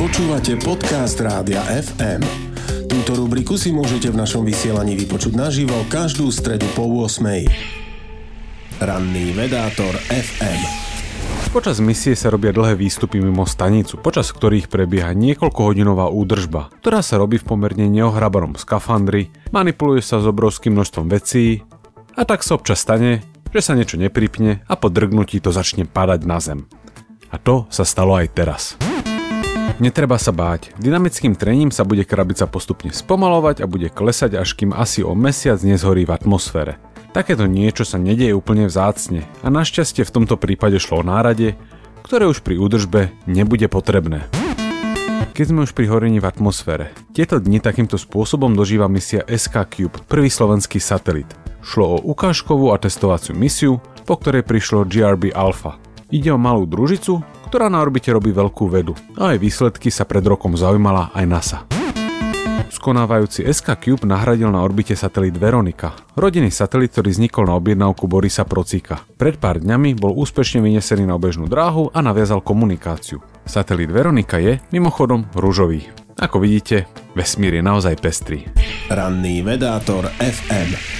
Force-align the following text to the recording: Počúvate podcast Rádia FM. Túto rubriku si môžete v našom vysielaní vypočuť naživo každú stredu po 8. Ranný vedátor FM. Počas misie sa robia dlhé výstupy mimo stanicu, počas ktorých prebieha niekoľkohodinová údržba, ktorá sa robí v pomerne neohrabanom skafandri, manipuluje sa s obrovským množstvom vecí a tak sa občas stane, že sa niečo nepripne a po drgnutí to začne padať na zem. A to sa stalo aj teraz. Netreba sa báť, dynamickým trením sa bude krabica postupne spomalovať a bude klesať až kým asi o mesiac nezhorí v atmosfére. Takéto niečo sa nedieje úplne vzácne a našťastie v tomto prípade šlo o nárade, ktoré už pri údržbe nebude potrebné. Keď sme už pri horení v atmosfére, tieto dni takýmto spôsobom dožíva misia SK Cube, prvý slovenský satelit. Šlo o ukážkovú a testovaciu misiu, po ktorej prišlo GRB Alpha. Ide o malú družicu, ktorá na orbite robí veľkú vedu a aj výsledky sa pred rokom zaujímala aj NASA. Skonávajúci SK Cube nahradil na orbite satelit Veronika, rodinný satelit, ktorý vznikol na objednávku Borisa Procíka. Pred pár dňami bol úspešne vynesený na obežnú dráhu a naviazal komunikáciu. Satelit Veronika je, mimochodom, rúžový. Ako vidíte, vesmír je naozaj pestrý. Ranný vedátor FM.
Počúvate 0.00 0.56
podcast 0.56 1.20
Rádia 1.20 1.60
FM. 1.60 2.24
Túto 2.88 3.20
rubriku 3.20 3.60
si 3.60 3.68
môžete 3.68 4.08
v 4.08 4.16
našom 4.16 4.48
vysielaní 4.48 4.96
vypočuť 4.96 5.36
naživo 5.36 5.76
každú 5.92 6.32
stredu 6.32 6.64
po 6.72 6.88
8. 6.88 7.20
Ranný 8.80 9.36
vedátor 9.36 9.92
FM. 10.08 10.60
Počas 11.52 11.84
misie 11.84 12.16
sa 12.16 12.32
robia 12.32 12.48
dlhé 12.48 12.80
výstupy 12.80 13.20
mimo 13.20 13.44
stanicu, 13.44 14.00
počas 14.00 14.32
ktorých 14.32 14.72
prebieha 14.72 15.12
niekoľkohodinová 15.12 16.08
údržba, 16.08 16.72
ktorá 16.80 17.04
sa 17.04 17.20
robí 17.20 17.36
v 17.36 17.52
pomerne 17.52 17.84
neohrabanom 17.92 18.56
skafandri, 18.56 19.28
manipuluje 19.52 20.00
sa 20.00 20.16
s 20.16 20.24
obrovským 20.24 20.80
množstvom 20.80 21.12
vecí 21.12 21.60
a 22.16 22.24
tak 22.24 22.40
sa 22.40 22.56
občas 22.56 22.80
stane, 22.80 23.20
že 23.52 23.60
sa 23.60 23.76
niečo 23.76 24.00
nepripne 24.00 24.64
a 24.64 24.80
po 24.80 24.88
drgnutí 24.88 25.44
to 25.44 25.52
začne 25.52 25.84
padať 25.84 26.24
na 26.24 26.40
zem. 26.40 26.64
A 27.28 27.36
to 27.36 27.68
sa 27.68 27.84
stalo 27.84 28.16
aj 28.16 28.32
teraz. 28.32 28.80
Netreba 29.80 30.20
sa 30.20 30.28
báť, 30.28 30.76
dynamickým 30.76 31.32
trením 31.32 31.72
sa 31.72 31.88
bude 31.88 32.04
krabica 32.04 32.44
postupne 32.44 32.92
spomalovať 32.92 33.64
a 33.64 33.66
bude 33.66 33.88
klesať 33.88 34.36
až 34.36 34.52
kým 34.52 34.76
asi 34.76 35.00
o 35.00 35.16
mesiac 35.16 35.56
nezhorí 35.64 36.04
v 36.04 36.12
atmosfére. 36.12 36.76
Takéto 37.16 37.48
niečo 37.48 37.88
sa 37.88 37.96
nedieje 37.96 38.36
úplne 38.36 38.68
vzácne 38.68 39.24
a 39.40 39.48
našťastie 39.48 40.04
v 40.04 40.12
tomto 40.12 40.36
prípade 40.36 40.76
šlo 40.76 41.00
o 41.00 41.08
nárade, 41.08 41.56
ktoré 42.04 42.28
už 42.28 42.44
pri 42.44 42.60
údržbe 42.60 43.08
nebude 43.24 43.72
potrebné. 43.72 44.28
Keď 45.32 45.44
sme 45.48 45.64
už 45.64 45.72
pri 45.72 45.88
horení 45.88 46.20
v 46.20 46.28
atmosfére, 46.28 46.92
tieto 47.16 47.40
dni 47.40 47.64
takýmto 47.64 47.96
spôsobom 47.96 48.52
dožíva 48.52 48.84
misia 48.84 49.24
SK 49.24 49.64
Cube, 49.72 49.96
prvý 50.04 50.28
slovenský 50.28 50.76
satelit. 50.76 51.32
Šlo 51.64 51.96
o 51.96 52.02
ukážkovú 52.12 52.76
a 52.76 52.76
testovaciu 52.76 53.32
misiu, 53.32 53.80
po 54.04 54.20
ktorej 54.20 54.44
prišlo 54.44 54.84
GRB 54.84 55.32
Alpha. 55.32 55.80
Ide 56.12 56.36
o 56.36 56.38
malú 56.38 56.68
družicu, 56.68 57.24
ktorá 57.50 57.66
na 57.66 57.82
orbite 57.82 58.14
robí 58.14 58.30
veľkú 58.30 58.70
vedu 58.70 58.94
a 59.18 59.34
aj 59.34 59.42
výsledky 59.42 59.90
sa 59.90 60.06
pred 60.06 60.22
rokom 60.22 60.54
zaujímala 60.54 61.10
aj 61.10 61.24
NASA. 61.26 61.58
Skonávajúci 62.70 63.42
SK 63.42 63.74
Cube 63.82 64.06
nahradil 64.06 64.46
na 64.54 64.62
orbite 64.62 64.94
satelit 64.94 65.34
Veronika, 65.34 65.98
rodinný 66.14 66.54
satelit, 66.54 66.94
ktorý 66.94 67.10
vznikol 67.10 67.50
na 67.50 67.58
objednávku 67.58 68.06
Borisa 68.06 68.46
Procíka. 68.46 69.02
Pred 69.18 69.42
pár 69.42 69.58
dňami 69.58 69.98
bol 69.98 70.14
úspešne 70.14 70.62
vynesený 70.62 71.10
na 71.10 71.18
obežnú 71.18 71.50
dráhu 71.50 71.90
a 71.90 71.98
naviazal 71.98 72.38
komunikáciu. 72.38 73.18
Satelit 73.42 73.90
Veronika 73.90 74.38
je, 74.38 74.62
mimochodom, 74.70 75.26
rúžový. 75.34 75.90
Ako 76.22 76.38
vidíte, 76.38 76.86
vesmír 77.18 77.58
je 77.58 77.66
naozaj 77.66 77.98
pestrý. 77.98 78.46
Ranný 78.86 79.42
vedátor 79.42 80.06
FM. 80.22 80.99